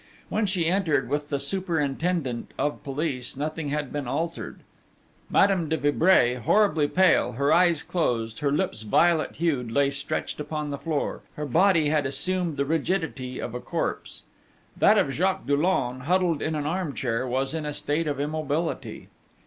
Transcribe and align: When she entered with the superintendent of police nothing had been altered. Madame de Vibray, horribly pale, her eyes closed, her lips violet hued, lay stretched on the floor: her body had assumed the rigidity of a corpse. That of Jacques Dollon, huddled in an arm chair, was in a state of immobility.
When 0.29 0.47
she 0.47 0.65
entered 0.65 1.07
with 1.09 1.29
the 1.29 1.39
superintendent 1.39 2.55
of 2.57 2.83
police 2.83 3.37
nothing 3.37 3.67
had 3.69 3.93
been 3.93 4.07
altered. 4.07 4.61
Madame 5.29 5.69
de 5.69 5.77
Vibray, 5.77 6.37
horribly 6.39 6.87
pale, 6.87 7.33
her 7.33 7.53
eyes 7.53 7.83
closed, 7.83 8.39
her 8.39 8.51
lips 8.51 8.81
violet 8.81 9.35
hued, 9.35 9.71
lay 9.71 9.91
stretched 9.91 10.41
on 10.49 10.71
the 10.71 10.79
floor: 10.79 11.21
her 11.35 11.45
body 11.45 11.89
had 11.89 12.07
assumed 12.07 12.57
the 12.57 12.65
rigidity 12.65 13.37
of 13.37 13.53
a 13.53 13.59
corpse. 13.59 14.23
That 14.75 14.97
of 14.97 15.13
Jacques 15.13 15.45
Dollon, 15.45 15.99
huddled 15.99 16.41
in 16.41 16.55
an 16.55 16.65
arm 16.65 16.95
chair, 16.95 17.27
was 17.27 17.53
in 17.53 17.63
a 17.63 17.71
state 17.71 18.07
of 18.07 18.19
immobility. 18.19 19.07